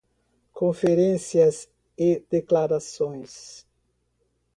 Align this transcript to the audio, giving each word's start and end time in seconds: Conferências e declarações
Conferências 0.51 1.69
e 1.95 2.23
declarações 2.27 3.67